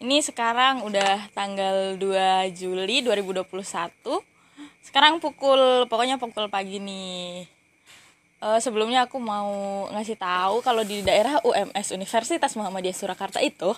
Ini 0.00 0.24
sekarang 0.24 0.80
udah 0.88 1.28
tanggal 1.36 2.00
2 2.00 2.56
Juli 2.56 3.04
2021. 3.04 3.44
Sekarang 4.80 5.20
pukul 5.20 5.84
pokoknya 5.92 6.16
pukul 6.16 6.48
pagi 6.48 6.80
nih. 6.80 7.44
Eh, 8.40 8.58
sebelumnya 8.64 9.04
aku 9.04 9.20
mau 9.20 9.52
ngasih 9.92 10.16
tahu 10.16 10.64
kalau 10.64 10.88
di 10.88 11.04
daerah 11.04 11.44
UMS 11.44 11.92
Universitas 11.92 12.56
Muhammadiyah 12.56 12.96
Surakarta 12.96 13.44
itu 13.44 13.76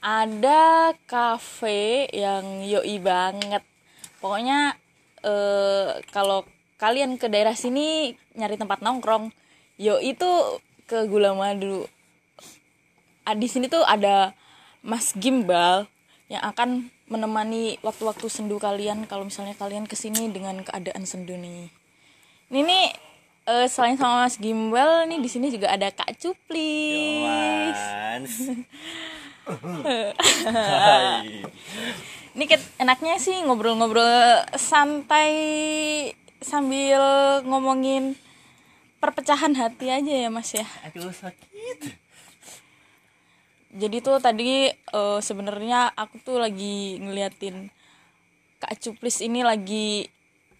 ada 0.00 0.96
kafe 1.04 2.08
yang 2.16 2.64
yoi 2.64 2.96
banget. 2.96 3.60
Pokoknya 4.24 4.72
eh, 5.20 6.00
kalau 6.16 6.48
kalian 6.80 7.20
ke 7.20 7.28
daerah 7.28 7.52
sini 7.52 8.16
nyari 8.40 8.56
tempat 8.56 8.80
nongkrong, 8.80 9.28
yo 9.76 10.00
itu 10.00 10.64
ke 10.88 11.04
Gula 11.04 11.36
Madu. 11.36 11.84
Ah, 13.28 13.36
di 13.36 13.52
sini 13.52 13.68
tuh 13.68 13.84
ada 13.84 14.32
Mas 14.86 15.10
Gimbal 15.18 15.90
yang 16.30 16.46
akan 16.46 16.94
menemani 17.10 17.82
waktu-waktu 17.82 18.30
sendu 18.30 18.62
kalian 18.62 19.10
kalau 19.10 19.26
misalnya 19.26 19.58
kalian 19.58 19.90
ke 19.90 19.98
sini 19.98 20.30
dengan 20.30 20.62
keadaan 20.62 21.02
sendu 21.02 21.34
nih. 21.34 21.66
Ini 22.54 22.60
nih 22.62 22.86
eh, 23.50 23.66
selain 23.66 23.98
sama 23.98 24.22
Mas 24.22 24.38
Gimbal 24.38 25.10
nih 25.10 25.18
di 25.18 25.26
sini 25.26 25.50
juga 25.50 25.74
ada 25.74 25.90
Kak 25.90 26.14
Cuplis. 26.22 27.74
Ini 32.36 32.44
enaknya 32.76 33.16
sih 33.16 33.32
ngobrol-ngobrol 33.48 34.44
santai 34.60 35.32
sambil 36.44 37.00
ngomongin 37.48 38.12
perpecahan 39.02 39.56
hati 39.56 39.88
aja 39.88 40.14
ya 40.26 40.28
Mas 40.30 40.52
ya. 40.52 40.66
Aduh 40.86 41.10
sakit. 41.10 42.05
Jadi 43.76 44.00
tuh 44.00 44.16
tadi 44.16 44.72
eh, 44.72 45.18
sebenarnya 45.20 45.92
aku 45.92 46.16
tuh 46.24 46.40
lagi 46.40 46.96
ngeliatin 46.96 47.68
Kak 48.56 48.80
Cuplis 48.80 49.20
ini 49.20 49.44
lagi 49.44 50.08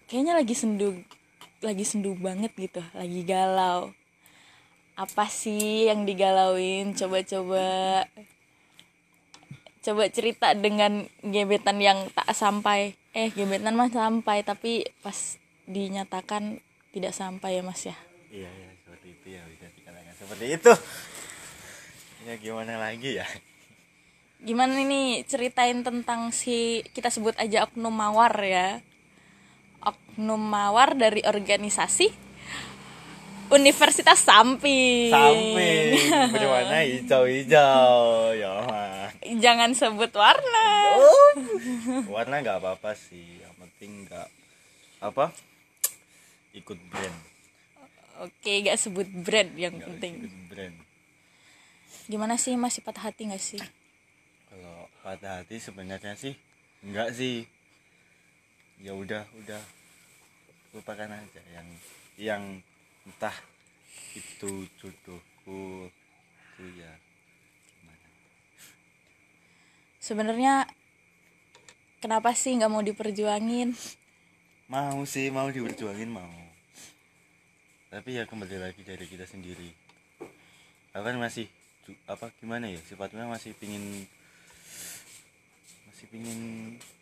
kayaknya 0.05 0.37
lagi 0.37 0.53
sendu 0.53 1.01
lagi 1.65 1.81
sendu 1.81 2.13
banget 2.13 2.53
gitu, 2.53 2.85
lagi 2.93 3.25
galau. 3.25 3.89
Apa 4.93 5.25
sih 5.25 5.89
yang 5.89 6.05
digalauin? 6.05 6.93
Coba-coba 6.93 8.05
coba 9.81 10.03
cerita 10.13 10.53
dengan 10.53 11.09
gebetan 11.25 11.81
yang 11.81 12.09
tak 12.13 12.29
sampai. 12.37 12.93
Eh, 13.17 13.33
gebetan 13.33 13.73
mah 13.73 13.89
sampai 13.89 14.45
tapi 14.45 14.85
pas 15.01 15.41
dinyatakan 15.65 16.61
tidak 16.93 17.17
sampai 17.17 17.57
ya 17.57 17.63
Mas 17.65 17.81
ya. 17.81 17.97
Iya 18.29 18.49
ya 18.49 18.69
seperti 18.77 19.07
itu 19.17 19.27
ya 19.33 19.41
bisa 19.49 19.65
dikatakan 19.73 20.13
seperti 20.13 20.45
itu. 20.53 20.71
Ya 22.27 22.35
gimana 22.35 22.75
lagi 22.75 23.15
ya? 23.15 23.27
Gimana 24.43 24.75
nih 24.83 25.23
ceritain 25.23 25.79
tentang 25.79 26.35
si 26.35 26.83
kita 26.91 27.07
sebut 27.07 27.31
aja 27.39 27.63
oknum 27.63 27.95
mawar 27.95 28.35
ya. 28.43 28.83
Oknum 29.79 30.35
mawar 30.35 30.91
dari 30.99 31.23
organisasi 31.23 32.11
Universitas 33.47 34.19
Samping. 34.19 35.07
Samping 35.07 35.95
berwarna 36.35 36.83
hijau-hijau. 36.83 38.35
Yoman. 38.35 39.07
Jangan 39.39 39.71
sebut 39.71 40.11
warna. 40.11 40.67
Warna 42.11 42.43
nggak 42.43 42.59
apa-apa 42.59 42.91
sih. 42.91 43.39
Yang 43.39 43.55
penting 43.55 43.91
nggak 44.03 44.27
apa? 44.99 45.31
Ikut 46.51 46.75
brand. 46.91 47.17
Oke, 48.17 48.65
gak 48.65 48.81
sebut 48.81 49.05
brand 49.05 49.53
yang 49.55 49.77
Nggak 49.77 49.87
penting. 49.95 50.13
ikut 50.25 50.35
brand. 50.51 50.86
Gimana 52.07 52.39
sih 52.39 52.55
masih 52.55 52.83
patah 52.83 53.11
hati 53.11 53.27
gak 53.27 53.43
sih? 53.43 53.61
Kalau 54.47 54.87
patah 55.03 55.43
hati 55.43 55.59
sebenarnya 55.59 56.15
sih 56.15 56.35
enggak 56.83 57.11
sih. 57.13 57.43
Ya 58.77 58.93
udah, 58.93 59.25
udah 59.33 59.61
lupakan 60.77 61.09
aja 61.09 61.41
yang 61.49 61.67
yang 62.17 62.43
entah 63.09 63.33
itu 64.13 64.69
jodohku 64.77 65.89
itu 66.57 66.63
ya 66.77 66.91
gimana. 67.81 68.07
Sebenarnya 69.97 70.53
kenapa 71.97 72.37
sih 72.37 72.53
nggak 72.53 72.69
mau 72.69 72.85
diperjuangin? 72.85 73.73
Mau 74.67 75.01
sih, 75.07 75.33
mau 75.33 75.47
diperjuangin 75.49 76.11
mau. 76.11 76.33
Tapi 77.87 78.19
ya 78.19 78.27
kembali 78.27 78.57
lagi 78.59 78.81
dari 78.83 79.05
kita 79.07 79.23
sendiri. 79.23 79.71
Aku 80.91 81.01
kan 81.01 81.17
masih 81.17 81.47
apa 82.07 82.31
gimana 82.41 82.67
ya? 82.67 82.79
Sifatnya 82.83 83.27
masih 83.27 83.55
pingin 83.55 84.07
masih 85.91 86.05
pingin 86.11 86.39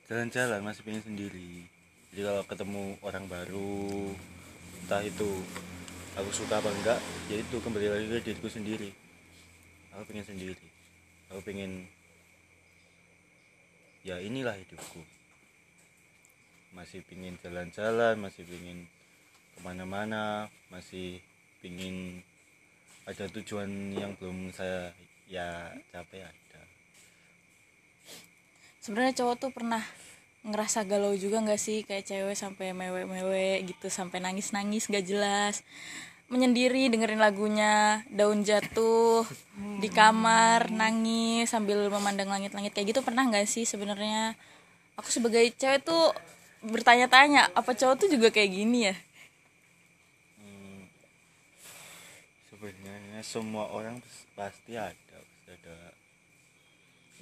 jalan-jalan 0.05 0.61
masih 0.61 0.81
pingin 0.85 1.03
sendiri. 1.03 1.65
Jadi 2.13 2.21
kalau 2.23 2.43
ketemu 2.47 2.83
orang 3.03 3.25
baru 3.27 3.81
entah 4.85 5.01
itu 5.01 5.29
aku 6.15 6.29
suka 6.31 6.61
apa 6.61 6.69
enggak 6.71 6.99
ya 7.27 7.41
itu 7.41 7.55
kembali 7.59 7.87
lagi 7.91 8.05
ke 8.07 8.17
diriku 8.31 8.47
sendiri. 8.47 8.93
Aku 9.95 10.03
pengen 10.07 10.25
sendiri. 10.27 10.67
Aku 11.33 11.41
pengen 11.41 11.87
ya 14.05 14.21
inilah 14.21 14.55
hidupku. 14.55 15.01
Masih 16.75 17.01
pingin 17.07 17.39
jalan-jalan 17.41 18.19
masih 18.19 18.43
pingin 18.45 18.85
ke 19.55 19.59
mana-mana 19.63 20.51
masih 20.67 21.23
pingin 21.63 22.21
ada 23.05 23.25
tujuan 23.39 23.93
yang 23.93 24.17
belum 24.17 24.49
saya 24.49 24.89
ya 25.29 25.69
capai 25.93 26.25
ada. 26.25 26.61
Sebenarnya 28.81 29.17
cowok 29.17 29.35
tuh 29.41 29.51
pernah 29.53 29.81
ngerasa 30.45 30.85
galau 30.85 31.13
juga 31.17 31.41
nggak 31.41 31.61
sih? 31.61 31.85
Kayak 31.85 32.05
cewek 32.09 32.37
sampai 32.37 32.73
mewek-mewek 32.73 33.69
gitu 33.69 33.87
sampai 33.89 34.21
nangis-nangis 34.21 34.89
gak 34.89 35.05
jelas. 35.05 35.61
Menyendiri 36.25 36.89
dengerin 36.89 37.21
lagunya 37.21 38.01
daun 38.09 38.41
jatuh 38.41 39.25
di 39.83 39.89
kamar 39.93 40.73
nangis 40.73 41.49
sambil 41.53 41.85
memandang 41.89 42.29
langit-langit. 42.29 42.73
Kayak 42.73 42.97
gitu 42.97 43.01
pernah 43.05 43.25
nggak 43.29 43.45
sih 43.45 43.65
sebenarnya? 43.65 44.33
Aku 44.97 45.09
sebagai 45.13 45.45
cewek 45.53 45.85
tuh 45.85 46.13
bertanya-tanya 46.65 47.53
apa 47.53 47.77
cowok 47.77 47.95
tuh 48.05 48.09
juga 48.09 48.33
kayak 48.33 48.51
gini 48.51 48.89
ya 48.89 48.95
Hmm, 50.41 50.89
sebenarnya 53.15 53.31
semua 53.31 53.71
orang 53.71 53.95
pasti 54.35 54.75
ada 54.75 54.91
pasti 55.23 55.47
ada 55.55 55.77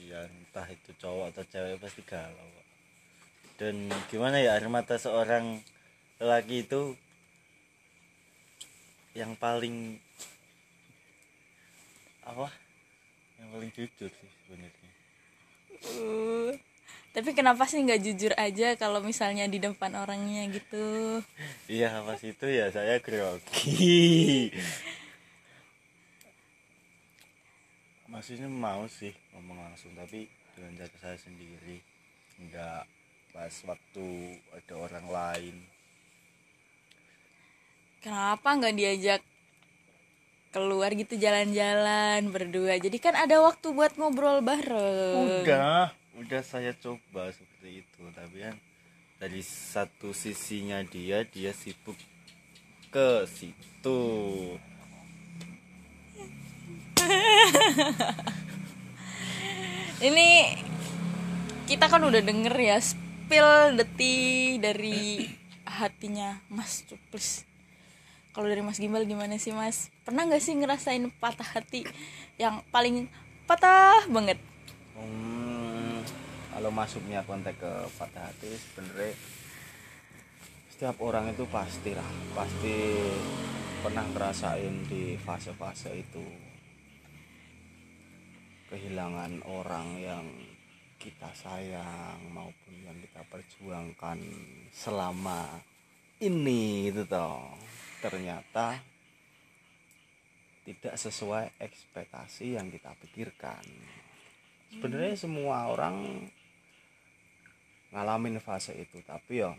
ya 0.02 0.26
entah 0.26 0.66
itu 0.66 0.90
cowok 0.98 1.30
atau 1.30 1.46
cewek 1.54 1.78
pasti 1.78 2.02
galau 2.02 2.50
dan 3.62 3.94
gimana 4.09 4.42
ya 4.42 4.58
air 4.58 4.66
mata 4.74 4.98
seorang 4.98 5.62
lelaki 6.18 6.66
itu 6.66 6.98
yang 9.14 9.38
paling 9.38 10.02
apa? 12.25 12.50
Yang 13.38 13.48
paling 13.54 13.72
jujur 13.78 14.10
sih 14.10 14.31
sebenarnya. 14.42 14.92
Uh, 15.94 16.50
tapi 17.14 17.38
kenapa 17.38 17.70
sih 17.70 17.86
nggak 17.86 18.02
jujur 18.02 18.34
aja 18.34 18.74
kalau 18.81 18.98
misalnya 19.06 19.46
di 19.46 19.62
depan 19.62 19.94
orangnya 19.94 20.50
gitu? 20.50 21.22
Iya 21.70 22.02
pas 22.02 22.18
itu 22.25 22.50
ya 22.50 22.74
saya 22.74 22.98
grogi 22.98 24.50
maksudnya 28.23 28.47
mau 28.47 28.88
sih 28.88 29.11
ngomong 29.35 29.59
langsung 29.67 29.91
tapi 30.00 30.31
dengan 30.56 30.79
cara 30.79 30.95
saya 30.95 31.19
sendiri 31.19 31.84
nggak 32.39 32.88
pas 33.35 33.51
waktu 33.67 34.07
ada 34.56 34.73
orang 34.79 35.06
lain. 35.11 35.56
Kenapa 38.00 38.47
nggak 38.56 38.75
diajak 38.79 39.22
keluar 40.56 40.95
gitu 40.95 41.19
jalan-jalan 41.19 42.31
berdua? 42.31 42.79
Jadi 42.79 42.95
kan 42.95 43.19
ada 43.19 43.44
waktu 43.44 43.75
buat 43.75 44.00
ngobrol 44.00 44.39
bareng. 44.39 45.44
Udah 45.44 45.92
udah 46.15 46.42
saya 46.48 46.71
coba 46.80 47.27
seperti 47.27 47.83
itu 47.83 48.03
tapi 48.15 48.39
kan 48.39 48.56
dari 49.19 49.44
satu 49.44 50.15
sisinya 50.15 50.80
dia 50.88 51.27
dia 51.27 51.51
sibuk 51.51 52.00
ke 52.88 53.27
situ 53.27 54.00
ini 60.07 60.29
kita 61.69 61.88
kan 61.88 62.03
udah 62.03 62.21
denger 62.21 62.55
ya 62.59 62.77
spill 62.79 63.79
detik 63.79 64.59
dari 64.59 65.31
hatinya 65.63 66.44
Mas 66.51 66.83
Cuplis 66.85 67.47
kalau 68.33 68.50
dari 68.50 68.65
Mas 68.65 68.81
Gimbal 68.81 69.05
gimana 69.05 69.38
sih 69.38 69.53
Mas? 69.53 69.94
Pernah 70.01 70.25
nggak 70.25 70.41
sih 70.41 70.57
ngerasain 70.57 71.05
patah 71.21 71.45
hati 71.45 71.85
yang 72.41 72.65
paling 72.73 73.05
patah 73.45 74.09
banget? 74.09 74.41
Hmm, 74.97 76.01
kalau 76.50 76.73
masuknya 76.73 77.21
konteks 77.29 77.61
ke 77.61 77.73
patah 77.94 78.25
hati 78.25 78.50
sebenarnya 78.57 79.13
setiap 80.73 80.97
orang 81.05 81.29
itu 81.29 81.45
pasti 81.53 81.94
lah 81.94 82.09
pasti 82.33 82.75
pernah 83.85 84.05
ngerasain 84.09 84.81
di 84.89 85.13
fase-fase 85.21 85.94
itu 85.94 86.25
kehilangan 88.74 89.46
orang 89.46 90.02
yang 90.02 90.25
kita 90.98 91.30
sayang 91.38 92.18
maupun 92.34 92.74
yang 92.81 92.98
kita 93.06 93.22
perjuangkan 93.30 94.18
selama 94.74 95.62
ini 96.18 96.90
itu 96.90 97.06
toh. 97.06 97.54
Ternyata 98.02 98.81
tidak 100.66 100.98
sesuai 100.98 101.54
ekspektasi 101.62 102.58
yang 102.58 102.74
kita 102.74 102.98
pikirkan. 102.98 103.62
Sebenarnya 104.74 105.22
semua 105.22 105.70
orang 105.70 106.25
ngalamin 107.94 108.42
fase 108.42 108.74
itu 108.74 109.06
tapi 109.06 109.46
ya 109.46 109.54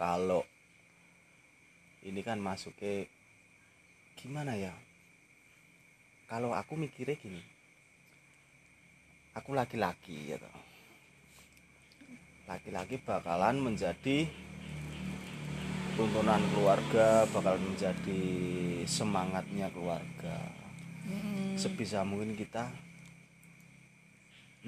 kalau 0.00 0.40
ini 2.08 2.24
kan 2.24 2.40
masuknya 2.40 3.04
gimana 4.16 4.56
ya? 4.56 4.72
Kalau 6.24 6.56
aku 6.56 6.72
mikirnya 6.72 7.20
gini 7.20 7.55
aku 9.36 9.52
laki-laki 9.52 10.32
gitu 10.32 10.48
laki-laki 12.46 12.96
bakalan 13.02 13.58
menjadi 13.58 14.24
tuntunan 15.96 16.38
keluarga 16.52 17.24
bakal 17.32 17.56
menjadi 17.56 18.22
semangatnya 18.84 19.72
keluarga. 19.72 20.38
Sebisa 21.56 22.04
mungkin 22.04 22.36
kita 22.36 22.68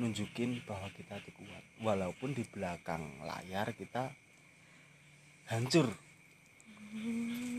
nunjukin 0.01 0.65
bahwa 0.65 0.89
kita 0.97 1.21
itu 1.21 1.31
kuat. 1.37 1.65
Walaupun 1.85 2.33
di 2.33 2.49
belakang 2.49 3.05
layar 3.23 3.77
kita 3.77 4.09
hancur. 5.53 5.93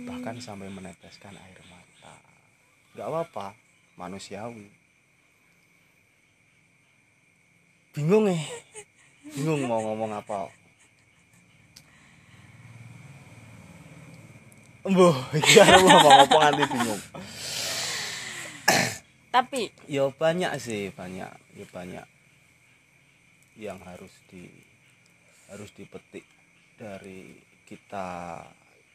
Bahkan 0.10 0.36
sampai 0.42 0.74
meneteskan 0.74 1.38
air 1.38 1.62
mata. 1.70 2.18
Nggak 2.98 3.06
apa-apa 3.06 3.48
manusiawi 4.02 4.79
bingung 8.00 8.32
eh. 8.32 8.40
Bingung 9.36 9.68
mau 9.68 9.84
ngomong 9.84 10.16
apa. 10.16 10.48
Embuh, 14.88 15.12
iki 15.36 15.60
karo 15.60 15.84
ngomong 15.84 16.16
apa 16.24 16.36
nganti 16.40 16.64
bingung. 16.72 17.02
tapi 19.36 19.70
Ya 19.92 20.08
banyak 20.08 20.56
sih, 20.64 20.96
banyak, 20.96 21.28
ya 21.60 21.66
banyak 21.68 22.08
yang 23.60 23.76
harus 23.84 24.16
di 24.32 24.48
harus 25.52 25.68
dipetik 25.76 26.24
dari 26.80 27.36
kita. 27.68 28.40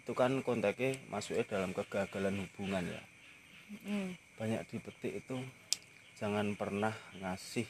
Itu 0.01 0.17
kan 0.17 0.41
konteksnya 0.41 0.97
masuknya 1.12 1.45
dalam 1.45 1.77
kegagalan 1.77 2.49
hubungan 2.49 2.89
ya. 2.89 3.03
Mm, 3.85 4.17
banyak 4.41 4.61
dipetik 4.73 5.21
itu 5.21 5.37
jangan 6.17 6.56
pernah 6.56 6.97
ngasih 7.21 7.69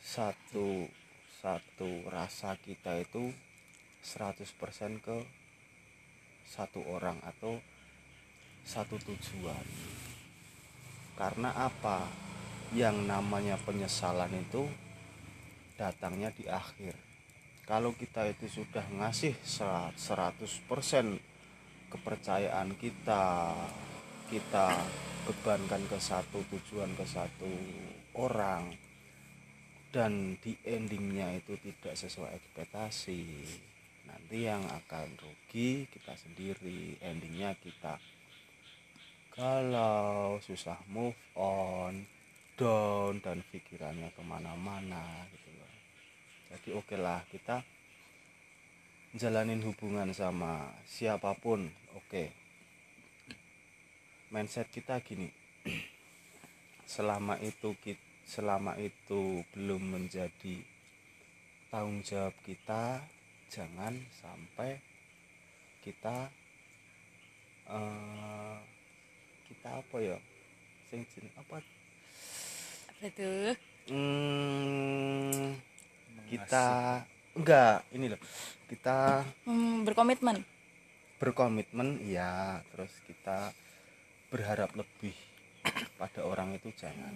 satu 0.00 0.88
satu 1.40 2.04
rasa 2.12 2.56
kita 2.60 3.00
itu 3.00 3.32
100% 4.04 4.44
ke 5.00 5.16
satu 6.44 6.84
orang 6.88 7.16
atau 7.24 7.56
satu 8.64 9.00
tujuan. 9.00 9.64
Karena 11.16 11.52
apa? 11.56 12.04
Yang 12.76 12.96
namanya 13.08 13.56
penyesalan 13.60 14.32
itu 14.36 14.68
datangnya 15.80 16.28
di 16.32 16.44
akhir. 16.44 16.92
Kalau 17.64 17.96
kita 17.96 18.28
itu 18.28 18.50
sudah 18.50 18.84
ngasih 18.84 19.32
100% 19.40 19.96
kepercayaan 21.90 22.68
kita 22.78 23.54
kita 24.30 24.68
bebankan 25.26 25.82
ke 25.90 25.98
satu 25.98 26.38
tujuan 26.46 26.94
ke 26.94 27.02
satu 27.02 27.50
orang 28.14 28.89
dan 29.90 30.38
di 30.38 30.54
endingnya 30.62 31.34
itu 31.34 31.58
tidak 31.58 31.98
sesuai 31.98 32.30
ekspektasi. 32.38 33.26
Nanti 34.06 34.46
yang 34.46 34.62
akan 34.62 35.18
rugi 35.18 35.90
kita 35.90 36.14
sendiri. 36.14 36.94
Endingnya 37.02 37.58
kita 37.58 37.98
kalau 39.34 40.38
susah 40.42 40.78
move 40.90 41.18
on 41.34 42.06
down 42.54 43.18
dan 43.18 43.42
pikirannya 43.50 44.14
ke 44.14 44.22
mana-mana 44.22 45.26
gitu 45.34 45.50
loh. 45.58 45.74
Jadi 46.54 46.68
oke 46.74 46.96
lah 46.98 47.26
kita 47.26 47.62
jalanin 49.18 49.62
hubungan 49.66 50.14
sama 50.14 50.70
siapa 50.86 51.34
pun. 51.34 51.66
Oke. 51.98 52.30
Mindset 54.30 54.70
kita 54.70 55.02
gini. 55.02 55.26
Selama 56.94 57.38
itu 57.42 57.74
kita 57.82 58.09
selama 58.30 58.78
itu 58.78 59.42
belum 59.50 59.98
menjadi 59.98 60.62
tanggung 61.66 62.06
jawab 62.06 62.30
kita 62.46 63.02
jangan 63.50 63.98
sampai 64.22 64.78
kita 65.82 66.30
eh, 67.66 68.56
kita 69.50 69.68
apa 69.82 69.96
ya? 69.98 70.18
Sing 70.86 71.02
apa? 71.34 71.58
Apa 72.94 73.06
tuh 73.18 73.50
hmm, 73.90 75.58
kita 76.30 76.66
enggak 77.34 77.82
ini 77.90 78.14
loh. 78.14 78.20
Kita 78.70 79.26
Hmm, 79.42 79.82
berkomitmen. 79.82 80.46
Berkomitmen 81.18 81.98
ya 82.06 82.62
terus 82.70 82.94
kita 83.10 83.50
berharap 84.30 84.70
lebih 84.78 85.18
pada 85.98 86.22
orang 86.22 86.54
itu 86.54 86.70
jangan 86.78 87.10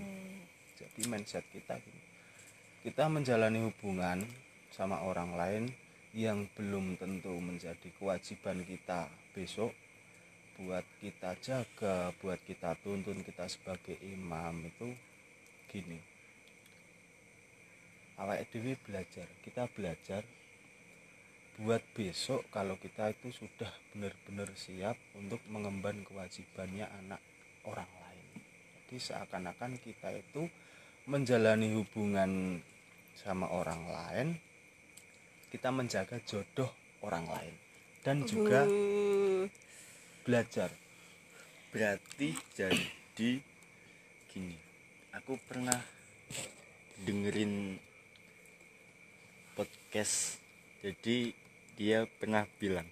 jadi 0.84 1.02
mindset 1.08 1.44
kita 1.48 1.80
gini. 1.80 2.02
Kita 2.84 3.08
menjalani 3.08 3.64
hubungan 3.64 4.20
sama 4.68 5.00
orang 5.08 5.32
lain 5.32 5.64
yang 6.12 6.44
belum 6.52 7.00
tentu 7.00 7.32
menjadi 7.40 7.88
kewajiban 7.96 8.60
kita 8.68 9.08
besok. 9.32 9.72
Buat 10.60 10.86
kita 11.00 11.34
jaga 11.42 12.12
buat 12.20 12.38
kita 12.44 12.78
tuntun 12.84 13.24
kita 13.24 13.48
sebagai 13.48 13.96
imam 14.04 14.68
itu 14.68 14.92
gini. 15.72 15.98
Awak 18.20 18.52
dewi 18.52 18.78
belajar 18.78 19.26
kita 19.42 19.66
belajar 19.72 20.22
buat 21.58 21.82
besok 21.94 22.46
kalau 22.50 22.78
kita 22.78 23.14
itu 23.14 23.30
sudah 23.30 23.70
benar-benar 23.90 24.50
siap 24.58 24.98
untuk 25.18 25.38
mengemban 25.50 26.02
kewajibannya 26.06 26.86
anak 27.02 27.22
orang 27.66 27.90
lain. 27.90 28.28
Jadi 28.84 28.96
seakan-akan 28.98 29.78
kita 29.78 30.14
itu 30.14 30.46
menjalani 31.04 31.76
hubungan 31.76 32.60
sama 33.20 33.52
orang 33.52 33.82
lain 33.88 34.28
kita 35.54 35.70
menjaga 35.70 36.18
jodoh 36.26 36.66
orang 37.06 37.30
lain. 37.30 37.54
Dan 38.02 38.26
juga 38.26 38.66
Uh, 38.66 39.46
belajar. 40.26 40.68
Berarti 41.70 42.34
jadi 42.58 43.30
gini 44.26 44.56
aku 45.14 45.38
pernah 45.46 45.78
dengerin 47.06 47.78
podcast. 49.54 50.42
Jadi 50.82 51.30
dia 51.78 52.04
pernah 52.10 52.50
bilang 52.58 52.90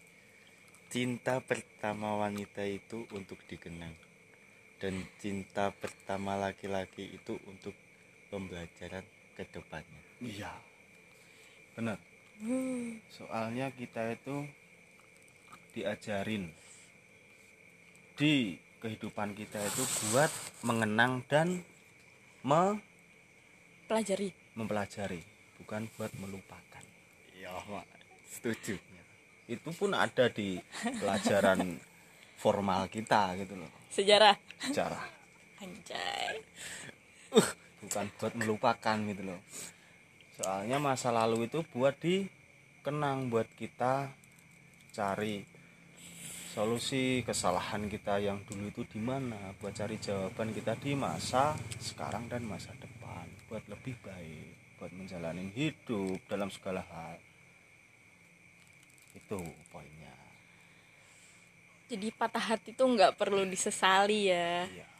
cinta 0.87 1.42
pertama 1.42 2.14
wanita 2.21 2.62
itu 2.62 3.11
untuk 3.11 3.42
dikenang 3.50 3.97
dan 4.78 5.02
cinta 5.19 5.75
pertama 5.75 6.38
laki-laki 6.38 7.11
itu 7.11 7.37
untuk 7.50 7.75
pembelajaran 8.33 9.05
ke 9.37 9.45
depannya 9.53 10.01
iya. 10.25 10.53
Benar. 11.77 11.97
Soalnya 13.09 13.73
kita 13.73 14.12
itu 14.12 14.45
diajarin 15.73 16.53
di 18.17 18.61
kehidupan 18.81 19.33
kita 19.33 19.57
itu 19.57 19.83
buat 20.12 20.29
mengenang 20.65 21.25
dan 21.29 21.65
me- 22.45 22.81
pelajari 23.89 24.37
mempelajari 24.53 25.21
bukan 25.61 25.89
buat 25.97 26.12
melupakan. 26.21 26.85
Ya 27.37 27.57
mak. 27.69 27.89
Setuju. 28.29 28.77
Itu 29.49 29.71
pun 29.77 29.97
ada 29.97 30.29
di 30.29 30.61
pelajaran 31.01 31.81
formal 32.37 32.89
kita 32.89 33.37
gitu 33.41 33.57
loh. 33.57 33.73
Sejarah. 33.93 34.37
Cara 34.73 35.23
anjay 35.62 36.43
bukan 37.83 38.07
buat 38.17 38.33
melupakan 38.39 38.97
gitu 39.11 39.23
loh. 39.27 39.41
Soalnya 40.39 40.79
masa 40.79 41.11
lalu 41.11 41.51
itu 41.51 41.67
buat 41.75 41.99
dikenang 41.99 43.29
buat 43.29 43.51
kita 43.59 44.09
cari 44.95 45.43
solusi 46.53 47.25
kesalahan 47.25 47.89
kita 47.89 48.21
yang 48.21 48.45
dulu 48.45 48.69
itu 48.69 48.83
di 48.85 49.01
mana 49.01 49.57
buat 49.59 49.73
cari 49.73 49.97
jawaban 49.97 50.53
kita 50.53 50.77
di 50.77 50.93
masa 50.93 51.57
sekarang 51.81 52.29
dan 52.29 52.45
masa 52.45 52.77
depan 52.77 53.25
buat 53.49 53.65
lebih 53.73 53.97
baik 54.05 54.77
buat 54.77 54.93
menjalani 54.93 55.49
hidup 55.53 56.21
dalam 56.29 56.51
segala 56.53 56.85
hal. 56.87 57.19
Itu 59.17 59.41
poinnya. 59.71 60.17
Jadi 61.93 62.09
patah 62.15 62.57
hati 62.57 62.73
tuh 62.73 62.89
nggak 62.89 63.21
perlu 63.21 63.45
disesali 63.45 64.33
ya. 64.33 64.65
Iya 64.65 64.92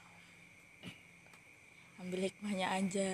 ambil 2.03 2.27
hikmahnya 2.27 2.67
aja. 2.75 3.11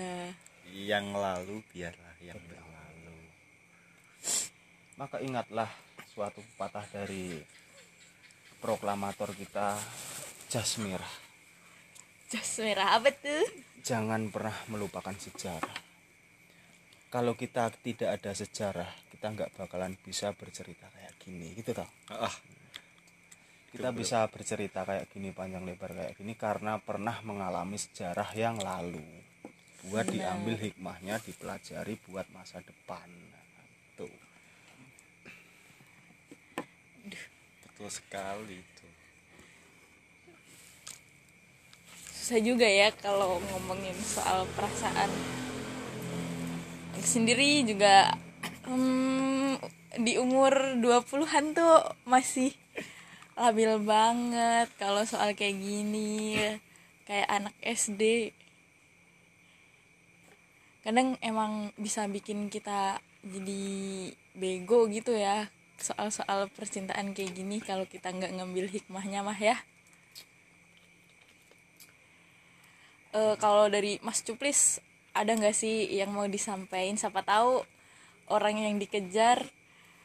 Yang 0.72 1.06
lalu 1.12 1.56
biarlah 1.72 2.16
yang 2.24 2.40
berlalu. 2.40 3.20
Maka 4.96 5.20
ingatlah 5.20 5.68
suatu 6.08 6.40
patah 6.56 6.88
dari 6.88 7.36
proklamator 8.58 9.36
kita 9.36 9.76
jas 10.48 10.80
merah. 10.80 11.12
Jas 12.32 12.60
merah 12.64 12.96
apa 12.96 13.12
tuh? 13.12 13.44
Jangan 13.84 14.32
pernah 14.32 14.56
melupakan 14.72 15.14
sejarah. 15.14 15.86
Kalau 17.08 17.32
kita 17.36 17.72
tidak 17.80 18.20
ada 18.20 18.32
sejarah 18.36 18.90
kita 19.08 19.32
nggak 19.32 19.50
bakalan 19.56 19.96
bisa 20.00 20.32
bercerita 20.36 20.88
kayak 20.92 21.16
gini 21.20 21.56
gitu 21.56 21.72
toh? 21.72 21.88
Ah 22.12 22.36
kita 23.78 23.94
bisa 23.94 24.26
bercerita 24.26 24.82
kayak 24.82 25.06
gini 25.14 25.30
panjang 25.30 25.62
lebar 25.62 25.94
kayak 25.94 26.18
gini 26.18 26.34
karena 26.34 26.82
pernah 26.82 27.22
mengalami 27.22 27.78
sejarah 27.78 28.26
yang 28.34 28.58
lalu. 28.58 29.06
Buat 29.86 30.10
diambil 30.10 30.58
hikmahnya 30.58 31.22
dipelajari 31.22 31.94
buat 32.10 32.26
masa 32.34 32.58
depan. 32.58 33.06
Nah, 33.06 33.44
tuh 33.94 34.10
betul 37.62 37.86
sekali 37.86 38.58
itu 38.58 38.88
susah 42.28 42.44
juga 42.44 42.68
ya 42.68 42.90
kalau 42.98 43.38
ngomongin 43.54 43.94
soal 44.02 44.44
perasaan. 44.58 45.08
Aku 46.98 47.06
sendiri 47.06 47.62
juga 47.62 48.12
hmm, 48.66 49.56
di 50.02 50.20
umur 50.20 50.76
20-an 50.76 51.56
tuh 51.56 51.88
masih 52.04 52.52
labil 53.38 53.78
banget 53.86 54.66
kalau 54.82 55.06
soal 55.06 55.30
kayak 55.38 55.56
gini. 55.62 56.36
Kayak 57.06 57.28
anak 57.30 57.54
SD 57.64 58.34
kadang 60.84 61.20
emang 61.20 61.68
bisa 61.76 62.08
bikin 62.08 62.48
kita 62.48 62.98
jadi 63.22 63.64
bego 64.34 64.90
gitu 64.90 65.14
ya. 65.14 65.48
Soal-soal 65.78 66.50
percintaan 66.50 67.14
kayak 67.14 67.38
gini 67.38 67.62
kalau 67.62 67.86
kita 67.86 68.10
nggak 68.10 68.34
ngambil 68.34 68.66
hikmahnya 68.66 69.22
mah 69.22 69.38
ya. 69.38 69.56
Eh, 73.14 73.34
kalau 73.40 73.72
dari 73.72 73.96
Mas 74.04 74.20
Cuplis 74.20 74.82
ada 75.16 75.32
nggak 75.32 75.56
sih 75.56 75.88
yang 75.88 76.12
mau 76.12 76.28
disampaikan? 76.28 76.98
Siapa 76.98 77.24
tahu 77.24 77.64
orang 78.28 78.60
yang 78.60 78.76
dikejar 78.76 79.48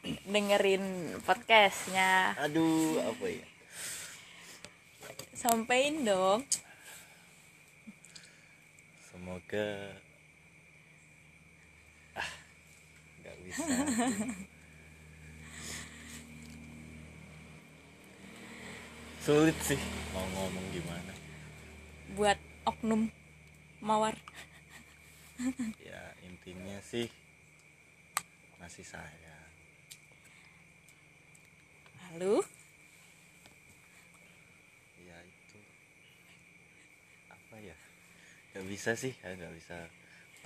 dengerin 0.04 1.16
podcastnya. 1.24 2.36
Aduh 2.36 3.00
apa 3.00 3.24
ya? 3.24 3.46
Sampaikan 5.32 6.04
dong. 6.04 6.40
Semoga 9.08 9.96
ah 12.16 12.30
nggak 13.24 13.36
bisa. 13.48 13.64
Sulit 19.24 19.56
sih 19.64 19.80
mau 20.12 20.28
ngomong 20.36 20.66
gimana. 20.68 21.12
Buat 22.12 22.36
oknum 22.68 23.08
mawar. 23.80 24.20
Ya 25.80 26.12
intinya 26.20 26.76
sih 26.84 27.08
masih 28.60 28.84
sayang 28.84 29.43
lalu? 32.14 32.38
Ya 35.02 35.18
itu. 35.18 35.58
Apa 37.26 37.58
ya? 37.58 37.74
Nggak 38.54 38.66
bisa 38.70 38.94
sih 38.94 39.10
ya 39.18 39.34
nggak 39.34 39.50
bisa 39.58 39.74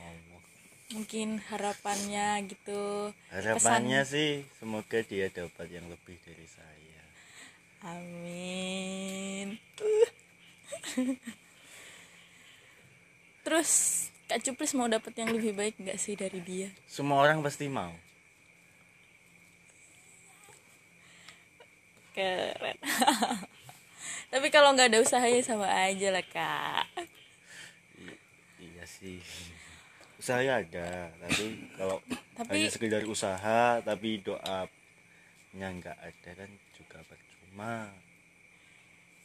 ngomong. 0.01 0.41
Mungkin 0.89 1.37
harapannya 1.53 2.49
gitu 2.49 3.13
harapannya 3.29 4.09
sih 4.09 4.49
semoga 4.57 5.05
dia 5.05 5.29
dapat 5.29 5.69
yang 5.69 5.85
lebih 5.93 6.17
dari 6.25 6.49
saya. 6.49 7.05
Amin. 7.85 9.61
Terus 13.45 13.73
Kak 14.25 14.41
Cuplis 14.41 14.73
mau 14.73 14.89
dapet 14.89 15.13
yang 15.21 15.29
lebih 15.37 15.53
baik 15.53 15.77
nggak 15.77 16.01
sih 16.01 16.17
dari 16.17 16.41
dia? 16.41 16.73
Semua 16.89 17.21
orang 17.21 17.45
pasti 17.45 17.69
mau 17.69 17.93
keren. 22.19 22.77
Tapi 24.35 24.47
kalau 24.51 24.75
nggak 24.75 24.91
ada 24.91 24.99
usahanya 24.99 25.41
sama 25.41 25.71
aja 25.71 26.11
lah 26.11 26.27
kak. 26.27 26.85
I- 27.97 28.19
iya 28.59 28.85
sih. 28.85 29.23
Saya 30.19 30.61
ada 30.61 31.15
tapi 31.23 31.71
kalau 31.79 32.03
Tapi- 32.35 32.59
hanya 32.59 32.69
sekedar 32.75 33.07
usaha 33.07 33.79
tapi 33.81 34.19
doanya 34.19 34.69
nggak 35.79 35.95
ada 35.95 36.31
kan 36.35 36.51
juga 36.75 36.99
percuma. 37.07 37.87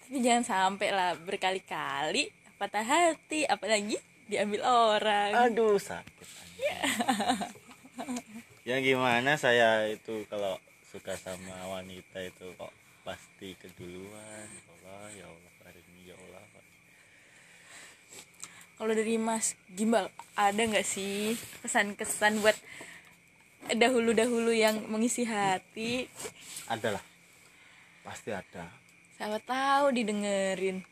Tapi 0.05 0.17
jangan 0.21 0.45
sampai 0.45 0.89
lah 0.93 1.17
berkali-kali 1.17 2.29
patah 2.55 2.85
hati 2.85 3.43
apalagi 3.49 3.97
diambil 4.29 4.61
orang. 4.63 5.33
Aduh 5.49 5.81
sakit. 5.81 6.27
Anjing. 6.29 7.51
ya 8.63 8.79
gimana 8.79 9.35
saya 9.35 9.89
itu 9.91 10.23
kalau 10.31 10.55
suka 10.87 11.17
sama 11.17 11.57
wanita 11.67 12.21
itu 12.21 12.47
kok 12.55 12.71
pasti 13.03 13.55
keduluan. 13.59 14.47
Ya 14.47 14.71
Allah 14.71 15.03
ya 15.11 15.25
Allah 15.27 15.51
hari 15.67 15.81
ini 15.93 16.11
ya 16.11 16.15
Allah. 16.15 16.43
Kalau 18.73 18.93
dari 18.95 19.15
Mas 19.21 19.53
Gimbal 19.69 20.09
ada 20.33 20.57
nggak 20.59 20.87
sih 20.87 21.37
kesan-kesan 21.61 22.41
buat 22.41 22.57
dahulu-dahulu 23.71 24.51
yang 24.51 24.87
mengisi 24.89 25.23
hati? 25.23 26.09
Adalah. 26.67 27.03
Pasti 28.03 28.35
ada. 28.35 28.67
Siapa 29.15 29.39
tahu 29.43 29.95
didengerin. 29.95 30.83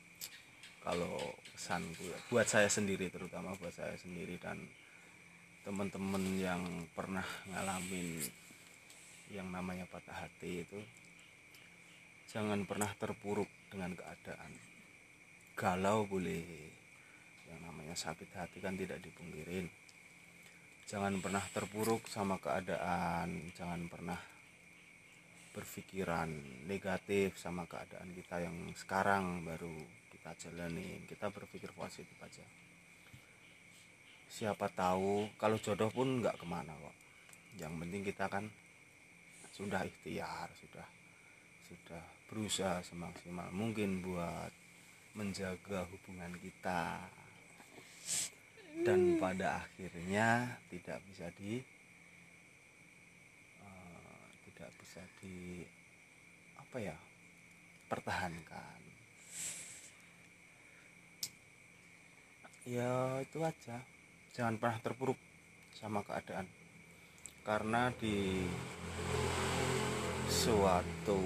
Kalau 0.79 1.19
pesan 1.61 1.85
gue 1.93 2.17
buat 2.33 2.49
saya 2.49 2.65
sendiri 2.65 3.13
terutama 3.13 3.53
buat 3.61 3.69
saya 3.69 3.93
sendiri 4.01 4.33
dan 4.41 4.57
teman-teman 5.61 6.41
yang 6.41 6.63
pernah 6.97 7.21
ngalamin 7.53 8.17
yang 9.29 9.45
namanya 9.53 9.85
patah 9.85 10.25
hati 10.25 10.65
itu 10.65 10.81
jangan 12.31 12.63
pernah 12.63 12.87
terpuruk 12.95 13.51
dengan 13.67 13.91
keadaan. 13.91 14.51
Galau 15.51 16.07
boleh. 16.07 16.71
Yang 17.51 17.59
namanya 17.67 17.95
sakit 17.99 18.31
hati 18.31 18.63
kan 18.63 18.79
tidak 18.79 19.03
dipungkirin. 19.03 19.67
Jangan 20.87 21.19
pernah 21.19 21.43
terpuruk 21.51 22.07
sama 22.07 22.39
keadaan. 22.39 23.51
Jangan 23.51 23.91
pernah 23.91 24.19
berpikiran 25.51 26.31
negatif 26.71 27.35
sama 27.35 27.67
keadaan 27.67 28.15
kita 28.15 28.39
yang 28.39 28.55
sekarang 28.71 29.43
baru 29.43 29.75
kita 30.07 30.31
jalanin 30.47 31.03
kita 31.03 31.27
berpikir 31.27 31.75
positif 31.75 32.15
aja. 32.23 32.47
Siapa 34.31 34.71
tahu 34.71 35.27
kalau 35.35 35.59
jodoh 35.59 35.91
pun 35.91 36.23
nggak 36.23 36.39
ke 36.39 36.47
mana 36.47 36.71
kok. 36.71 36.95
Yang 37.59 37.73
penting 37.83 38.01
kita 38.07 38.25
kan 38.31 38.47
sudah 39.51 39.83
ikhtiar 39.83 40.47
sudah 40.55 40.87
sudah 41.67 42.20
berusaha 42.31 42.79
semaksimal 42.79 43.51
mungkin 43.51 43.99
buat 43.99 44.55
menjaga 45.19 45.83
hubungan 45.91 46.31
kita. 46.39 47.03
Dan 48.87 49.19
pada 49.19 49.67
akhirnya 49.67 50.55
tidak 50.71 51.03
bisa 51.03 51.27
di 51.35 51.59
eh, 53.59 54.23
tidak 54.47 54.71
bisa 54.79 55.03
di 55.19 55.67
apa 56.55 56.77
ya 56.79 56.95
pertahankan. 57.91 58.79
Ya 62.63 63.19
itu 63.19 63.43
aja. 63.43 63.83
Jangan 64.31 64.55
pernah 64.55 64.79
terpuruk 64.79 65.19
sama 65.75 65.99
keadaan. 66.07 66.47
Karena 67.43 67.91
di 67.99 68.47
suatu 70.41 71.21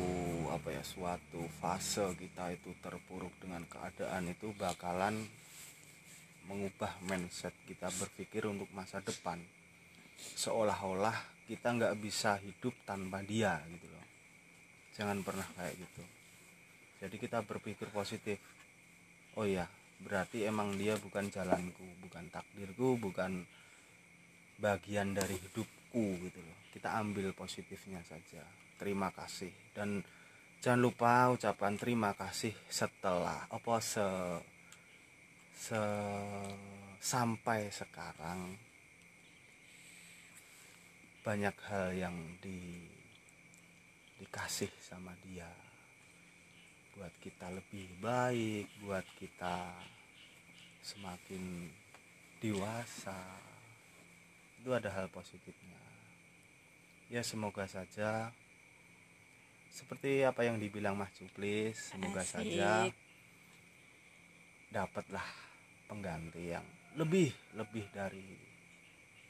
apa 0.52 0.76
ya 0.76 0.84
suatu 0.84 1.48
fase 1.64 2.04
kita 2.20 2.52
itu 2.52 2.76
terpuruk 2.84 3.32
dengan 3.40 3.64
keadaan 3.64 4.28
itu 4.28 4.52
bakalan 4.60 5.24
mengubah 6.52 7.00
mindset 7.08 7.56
kita 7.64 7.88
berpikir 7.96 8.44
untuk 8.44 8.68
masa 8.76 9.00
depan. 9.00 9.40
Seolah-olah 10.20 11.16
kita 11.48 11.80
nggak 11.80 11.96
bisa 12.04 12.36
hidup 12.44 12.76
tanpa 12.84 13.24
dia 13.24 13.56
gitu 13.72 13.88
loh. 13.88 14.04
Jangan 15.00 15.24
pernah 15.24 15.48
kayak 15.56 15.80
gitu. 15.80 16.04
Jadi 17.00 17.16
kita 17.16 17.40
berpikir 17.40 17.88
positif 17.96 18.36
oh 19.40 19.48
ya 19.48 19.64
berarti 20.04 20.44
emang 20.44 20.76
dia 20.76 21.00
bukan 21.00 21.32
jalanku 21.32 21.88
bukan 22.04 22.28
takdirku 22.28 23.00
bukan 23.00 23.48
bagian 24.60 25.16
dari 25.16 25.40
hidupku 25.96 26.28
gitu 26.28 26.40
loh. 26.44 26.58
Kita 26.76 27.00
ambil 27.00 27.32
positifnya 27.32 28.04
saja. 28.04 28.44
Terima 28.76 29.08
kasih. 29.16 29.52
Dan 29.72 30.04
jangan 30.60 30.82
lupa 30.84 31.32
ucapan 31.32 31.80
terima 31.80 32.12
kasih 32.12 32.52
setelah 32.68 33.48
apa 33.48 33.80
se 33.80 34.08
se 35.56 35.82
sampai 37.00 37.72
sekarang. 37.72 38.60
Banyak 41.24 41.56
hal 41.72 41.96
yang 41.96 42.16
di 42.44 42.84
dikasih 44.20 44.70
sama 44.84 45.16
dia. 45.24 45.50
Buat 46.96 47.12
kita 47.24 47.52
lebih 47.52 47.88
baik 48.00 48.68
buat 48.84 49.04
kita 49.20 49.72
semakin 50.84 51.72
dewasa. 52.40 53.20
Itu 54.62 54.72
ada 54.72 54.92
hal 54.92 55.12
positifnya 55.12 55.85
ya 57.16 57.24
semoga 57.24 57.64
saja. 57.64 58.28
Seperti 59.72 60.28
apa 60.28 60.44
yang 60.44 60.60
dibilang 60.60 61.00
Mas 61.00 61.16
Cuplis 61.16 61.96
semoga 61.96 62.20
Asik. 62.20 62.44
saja 62.44 62.92
dapatlah 64.68 65.24
pengganti 65.88 66.52
yang 66.52 66.68
lebih 67.00 67.32
lebih 67.56 67.88
dari 67.96 68.36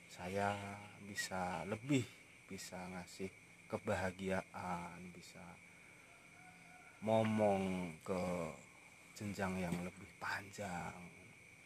saya 0.09 0.57
bisa 1.05 1.61
lebih 1.69 2.01
bisa 2.49 2.77
ngasih 2.89 3.29
kebahagiaan 3.69 4.97
bisa 5.13 5.45
ngomong 7.05 7.93
ke 8.01 8.21
jenjang 9.13 9.61
yang 9.61 9.77
lebih 9.85 10.09
panjang. 10.17 10.97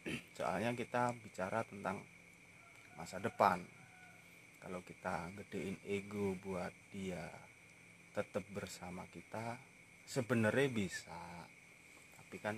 Soalnya 0.36 0.76
kita 0.76 1.16
bicara 1.24 1.64
tentang 1.64 2.04
masa 3.00 3.16
depan 3.16 3.79
kalau 4.60 4.84
kita 4.84 5.32
gedein 5.40 5.80
ego 5.88 6.36
buat 6.44 6.72
dia 6.92 7.26
tetap 8.12 8.44
bersama 8.52 9.08
kita 9.08 9.56
sebenarnya 10.04 10.68
bisa. 10.68 11.20
Tapi 12.20 12.36
kan 12.38 12.56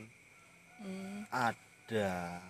Hmm, 0.82 1.22
ada 1.30 2.42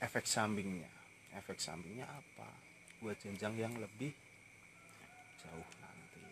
efek 0.00 0.24
sampingnya. 0.24 0.88
Efek 1.36 1.60
sampingnya 1.60 2.08
apa? 2.08 2.48
Buat 3.04 3.20
jenjang 3.20 3.52
yang 3.60 3.74
lebih 3.76 4.08
jauh 5.36 5.70
nanti. 5.84 6.24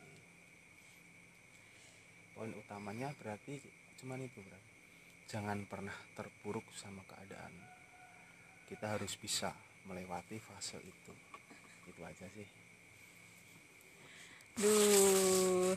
Poin 2.32 2.56
utamanya 2.56 3.12
berarti 3.20 3.60
cuman 4.00 4.24
itu 4.24 4.40
berarti 4.40 4.72
jangan 5.28 5.68
pernah 5.68 5.96
terpuruk 6.16 6.64
sama 6.72 7.04
keadaan. 7.04 7.52
Kita 8.64 8.96
harus 8.96 9.12
bisa 9.20 9.52
melewati 9.84 10.40
fase 10.40 10.80
itu 10.80 11.12
itu 11.90 12.00
aja 12.06 12.26
sih. 12.30 12.46
Duh. 14.62 15.74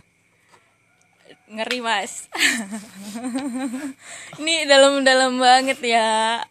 Ngeri 1.50 1.79
mas. 1.82 2.29
Ini 4.39 4.70
dalam-dalam 4.70 5.41
banget 5.41 5.82
ya. 5.82 6.41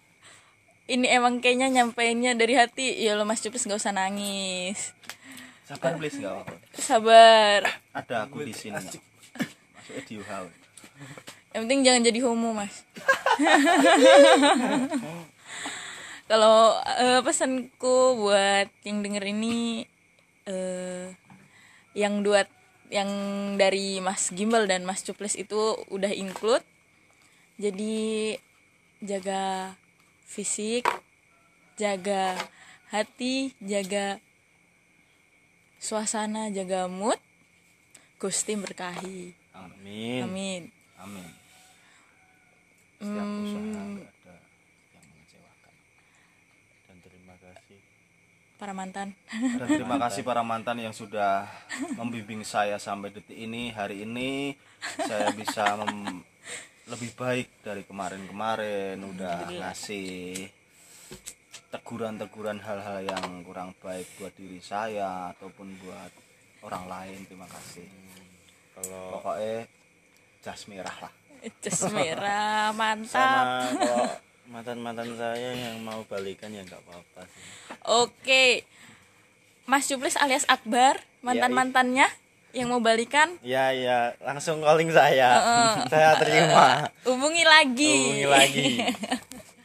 Ini 0.91 1.07
emang 1.15 1.39
kayaknya 1.39 1.71
nyampeinnya 1.71 2.35
dari 2.35 2.59
hati. 2.59 2.99
Ya 2.99 3.15
lo 3.15 3.23
mas 3.23 3.41
Cupis 3.41 3.65
nggak 3.65 3.79
usah 3.79 3.95
nangis. 3.95 4.93
Sabar 5.65 5.95
please 5.95 6.19
nggak 6.19 6.35
apa 6.43 6.55
sabar. 6.75 7.61
Ada 7.95 8.27
aku 8.27 8.43
di 8.43 8.53
sini. 8.53 8.75
Masuk 8.75 9.01
di 10.11 10.19
yang 11.53 11.69
penting 11.69 11.85
jangan 11.85 12.03
jadi 12.09 12.19
homo 12.25 12.57
mas 12.57 12.73
kalau 16.33 16.81
eh, 16.97 17.21
pesanku 17.21 18.17
buat 18.17 18.73
yang 18.89 19.05
denger 19.05 19.21
ini 19.37 19.85
eh 20.49 21.13
yang 21.93 22.25
dua 22.25 22.49
yang 22.89 23.09
dari 23.61 24.01
Mas 24.01 24.33
Gimbal 24.33 24.65
dan 24.65 24.89
Mas 24.89 25.05
Cuples 25.05 25.37
itu 25.37 25.77
udah 25.93 26.09
include. 26.09 26.65
Jadi 27.61 28.37
jaga 29.05 29.77
fisik 30.25 30.89
jaga 31.77 32.37
hati 32.89 33.53
jaga 33.61 34.17
suasana 35.77 36.49
jaga 36.49 36.89
mood. 36.89 37.21
Gusti 38.17 38.55
berkahi. 38.55 39.35
Amin. 39.53 40.21
Amin. 40.25 40.63
Amin. 40.97 41.31
Setiap 43.03 43.29
usaha 43.43 43.67
yang 44.95 45.05
mengecewakan 45.11 45.75
dan 46.87 46.97
terima 47.39 47.55
kasih 47.57 47.79
para 48.63 48.73
mantan 48.79 49.09
Dan 49.59 49.67
terima 49.67 49.97
kasih 49.99 50.23
para 50.23 50.43
mantan 50.47 50.79
yang 50.79 50.95
sudah 50.95 51.51
membimbing 51.99 52.47
saya 52.47 52.79
sampai 52.79 53.11
detik 53.11 53.35
ini. 53.35 53.75
Hari 53.75 54.07
ini 54.07 54.55
saya 55.03 55.35
bisa 55.35 55.75
mem- 55.83 56.23
lebih 56.87 57.11
baik 57.19 57.51
dari 57.67 57.83
kemarin-kemarin. 57.83 59.03
Udah 59.03 59.51
ngasih 59.51 60.47
teguran-teguran 61.75 62.63
hal-hal 62.63 63.03
yang 63.03 63.43
kurang 63.43 63.75
baik 63.83 64.07
buat 64.23 64.31
diri 64.39 64.63
saya 64.63 65.35
ataupun 65.35 65.67
buat 65.83 66.13
orang 66.63 66.87
lain. 66.87 67.19
Terima 67.27 67.51
kasih. 67.51 67.91
kalau 68.79 69.19
Pokoknya 69.19 69.67
jas 70.39 70.63
merah 70.71 70.97
lah. 71.03 71.13
Jas 71.59 71.83
merah 71.91 72.71
mantap 72.71 73.11
sama 73.11 73.43
kalau 73.75 74.07
mantan-mantan 74.53 75.17
saya 75.17 75.57
yang 75.57 75.81
mau 75.81 76.05
balikan 76.05 76.53
ya 76.53 76.61
nggak 76.61 76.85
apa-apa 76.85 77.25
sih. 77.25 77.43
Oke. 77.89 78.45
Mas 79.65 79.89
Juplis 79.89 80.21
alias 80.21 80.45
Akbar, 80.45 81.01
mantan-mantannya 81.25 82.05
yang 82.53 82.69
mau 82.69 82.85
balikan, 82.85 83.33
ya 83.41 83.73
ya. 83.73 84.13
Langsung 84.21 84.61
calling 84.61 84.93
saya. 84.93 85.41
Saya 85.89 86.21
terima. 86.21 86.93
Hubungi 87.09 87.45
lagi. 87.49 87.97
hubungi 88.13 88.29
lagi. 88.29 88.69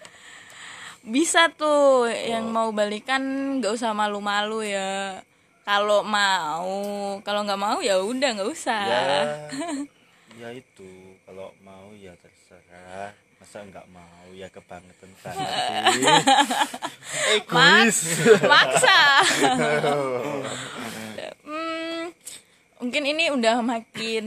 Bisa 1.13 1.51
tuh 1.51 2.07
yang 2.07 2.47
mau 2.47 2.71
balikan 2.71 3.19
nggak 3.59 3.75
usah 3.75 3.91
malu-malu 3.91 4.63
ya. 4.63 5.19
Kalau 5.67 5.99
mau, 6.07 7.19
kalau 7.27 7.43
nggak 7.43 7.59
mau 7.59 7.83
ya 7.83 7.99
udah 7.99 8.29
nggak 8.39 8.51
usah. 8.55 8.81
ya. 8.87 9.01
Ya 10.37 10.53
itu 10.53 11.17
kalau 11.25 11.49
mau 11.65 11.89
ya 11.97 12.13
terserah. 12.21 13.09
Masa 13.41 13.65
nggak 13.65 13.89
mau 13.89 14.16
ya 14.37 14.53
kebangetan 14.53 15.09
banget 15.25 15.49
Mak- 17.49 17.89
maksa. 18.45 18.99
Hmm, 21.47 22.11
mungkin 22.83 23.03
ini 23.07 23.31
udah 23.31 23.63
makin 23.63 24.25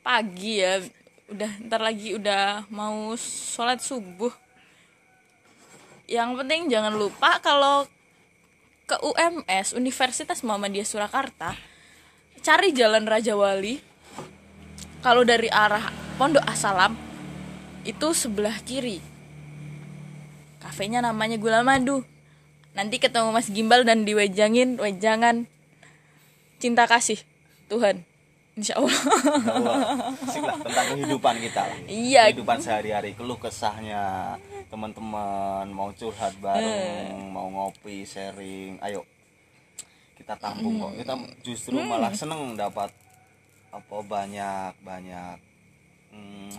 pagi 0.00 0.62
ya. 0.62 0.78
Udah 1.26 1.50
ntar 1.66 1.82
lagi 1.82 2.14
udah 2.14 2.70
mau 2.70 3.18
sholat 3.18 3.82
subuh. 3.82 4.30
Yang 6.06 6.30
penting 6.38 6.70
jangan 6.70 6.94
lupa 6.94 7.42
kalau 7.42 7.90
ke 8.86 8.94
UMS 9.02 9.74
Universitas 9.74 10.46
Muhammadiyah 10.46 10.86
Surakarta 10.86 11.58
cari 12.46 12.70
Jalan 12.70 13.10
Raja 13.10 13.34
Wali. 13.34 13.82
Kalau 15.02 15.26
dari 15.26 15.50
arah 15.50 15.90
Pondok 16.14 16.46
Asalam 16.46 16.94
itu 17.82 18.14
sebelah 18.14 18.54
kiri 18.62 19.02
kafenya 20.66 20.98
namanya 20.98 21.38
Gula 21.38 21.62
Madu 21.62 22.02
nanti 22.74 22.98
ketemu 22.98 23.30
Mas 23.30 23.46
Gimbal 23.46 23.86
dan 23.86 24.02
diwejangin 24.02 24.82
wejangan 24.82 25.46
cinta 26.58 26.90
kasih 26.90 27.22
Tuhan 27.70 28.02
Insya 28.56 28.80
Allah 28.80 28.96
Asik 30.24 30.40
lah 30.40 30.56
tentang 30.64 30.96
kehidupan 30.96 31.36
kita 31.44 31.60
lah. 31.68 31.76
Iya. 31.92 32.32
Kehidupan 32.32 32.56
sehari-hari, 32.56 33.12
keluh 33.12 33.36
kesahnya 33.36 34.32
teman-teman 34.72 35.68
mau 35.68 35.92
curhat 35.92 36.32
bareng, 36.40 37.36
mau 37.36 37.52
ngopi, 37.52 38.08
sharing. 38.08 38.80
Ayo. 38.80 39.04
Kita 40.16 40.40
tampung 40.40 40.80
kok. 40.80 40.96
Kita 40.96 41.20
justru 41.44 41.76
malah 41.84 42.16
seneng 42.16 42.56
dapat 42.56 42.88
apa 43.76 43.96
banyak 44.00 44.72
banyak 44.80 45.36
hmm, 46.16 46.56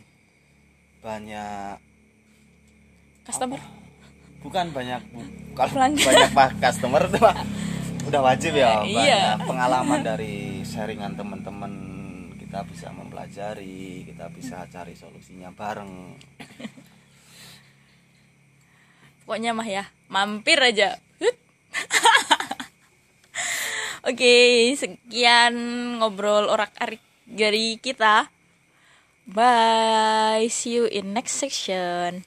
banyak 1.01 1.81
customer 3.25 3.57
bukan 4.39 4.65
banyak 4.69 5.01
kalau 5.53 5.71
Pelanggan. 5.73 6.05
banyak 6.07 6.29
pak 6.31 6.49
customer 6.59 7.01
itu 7.03 7.17
mah 7.17 7.35
udah 8.07 8.21
wajib 8.23 8.51
ya 8.53 8.81
Iya. 8.81 9.35
banyak 9.35 9.37
pengalaman 9.43 9.99
dari 10.01 10.61
sharingan 10.63 11.13
teman-teman 11.13 11.71
kita 12.37 12.63
bisa 12.63 12.87
mempelajari 12.89 14.03
kita 14.03 14.25
bisa 14.31 14.63
cari 14.67 14.93
solusinya 14.93 15.51
bareng. 15.51 16.15
Pokoknya 19.21 19.51
mah 19.51 19.67
ya 19.67 19.83
mampir 20.07 20.55
aja. 20.55 20.95
Oke 24.07 24.71
sekian 24.73 25.53
ngobrol 25.99 26.47
orak 26.47 26.71
arik 26.79 27.03
dari 27.27 27.75
kita. 27.75 28.31
Bye 29.27 30.47
see 30.47 30.79
you 30.79 30.87
in 30.87 31.11
next 31.11 31.35
section 31.35 32.23